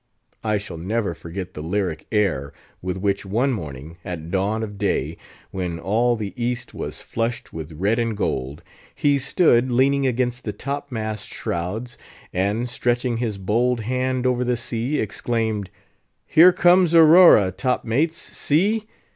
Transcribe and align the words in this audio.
I 0.43 0.57
shall 0.57 0.79
never 0.79 1.13
forget 1.13 1.53
the 1.53 1.61
lyric 1.61 2.07
air 2.11 2.53
with 2.81 2.97
which, 2.97 3.23
one 3.23 3.53
morning, 3.53 3.97
at 4.03 4.31
dawn 4.31 4.63
of 4.63 4.79
day, 4.79 5.15
when 5.51 5.77
all 5.77 6.15
the 6.15 6.33
East 6.35 6.73
was 6.73 7.03
flushed 7.03 7.53
with 7.53 7.73
red 7.73 7.99
and 7.99 8.17
gold, 8.17 8.63
he 8.95 9.19
stood 9.19 9.69
leaning 9.69 10.07
against 10.07 10.43
the 10.43 10.53
top 10.53 10.91
mast 10.91 11.29
shrouds, 11.29 11.99
and 12.33 12.67
stretching 12.67 13.17
his 13.17 13.37
bold 13.37 13.81
hand 13.81 14.25
over 14.25 14.43
the 14.43 14.57
sea, 14.57 14.99
exclaimed, 14.99 15.69
"Here 16.25 16.51
comes 16.51 16.95
Aurora: 16.95 17.51
top 17.51 17.85
mates, 17.85 18.17
see!" 18.17 18.87